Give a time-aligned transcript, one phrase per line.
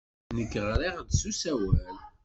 [0.35, 1.85] Nekk ɣriɣ-d s usawal.